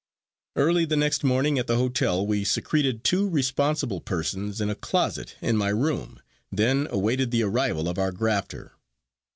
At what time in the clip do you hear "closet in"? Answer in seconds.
4.73-5.55